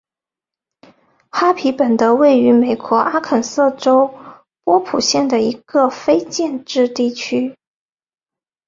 [1.29, 4.11] 哈皮本德是位于美国阿肯色州
[4.63, 7.55] 波普县的一个非建制地区。